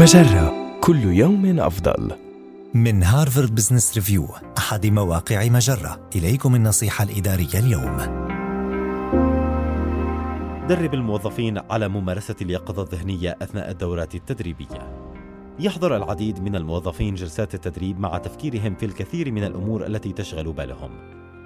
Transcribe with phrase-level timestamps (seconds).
[0.00, 2.12] مجرة كل يوم أفضل.
[2.74, 4.28] من هارفارد بزنس ريفيو
[4.58, 7.96] أحد مواقع مجرة إليكم النصيحة الإدارية اليوم
[10.68, 14.96] درب الموظفين على ممارسة اليقظة الذهنية أثناء الدورات التدريبية.
[15.58, 20.90] يحضر العديد من الموظفين جلسات التدريب مع تفكيرهم في الكثير من الأمور التي تشغل بالهم.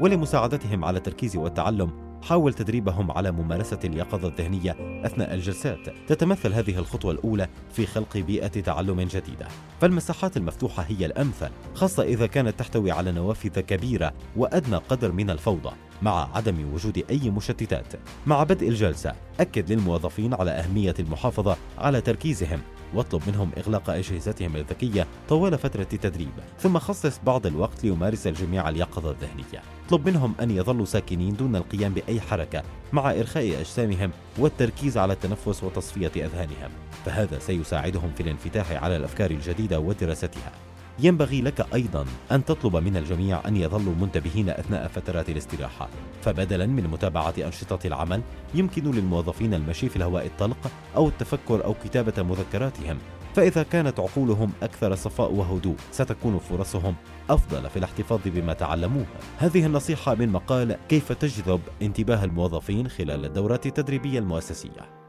[0.00, 1.90] ولمساعدتهم على التركيز والتعلم
[2.22, 4.76] حاول تدريبهم على ممارسة اليقظة الذهنية
[5.06, 5.88] أثناء الجلسات.
[6.06, 9.48] تتمثل هذه الخطوة الأولى في خلق بيئة تعلم جديدة.
[9.80, 15.70] فالمساحات المفتوحة هي الأمثل خاصة إذا كانت تحتوي على نوافذ كبيرة وأدنى قدر من الفوضى
[16.02, 17.92] مع عدم وجود أي مشتتات.
[18.26, 22.60] مع بدء الجلسة أكد للموظفين على أهمية المحافظة على تركيزهم.
[22.94, 29.10] واطلب منهم إغلاق أجهزتهم الذكية طوال فترة التدريب ثم خصص بعض الوقت ليمارس الجميع اليقظة
[29.10, 29.62] الذهنية.
[29.86, 35.64] اطلب منهم أن يظلوا ساكنين دون القيام بأي حركة مع إرخاء أجسامهم والتركيز على التنفس
[35.64, 36.70] وتصفية أذهانهم
[37.04, 40.52] فهذا سيساعدهم في الانفتاح على الأفكار الجديدة ودراستها.
[40.98, 45.88] ينبغي لك أيضا أن تطلب من الجميع أن يظلوا منتبهين أثناء فترات الاستراحة.
[46.22, 48.22] فبدلا من متابعة أنشطة العمل
[48.54, 52.98] يمكن للموظفين المشي في الهواء الطلق أو التفكر أو كتابة مذكراتهم.
[53.34, 56.94] فإذا كانت عقولهم أكثر صفاء وهدوء ستكون فرصهم
[57.30, 59.06] أفضل في الاحتفاظ بما تعلموه.
[59.38, 65.02] هذه النصيحة من مقال كيف تجذب انتباه الموظفين خلال الدورات التدريبية المؤسسية.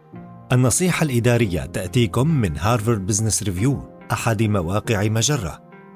[0.52, 3.80] النصيحة الإدارية تأتيكم من هارفارد بزنس ريفيو
[4.12, 5.73] أحد مواقع مجرة.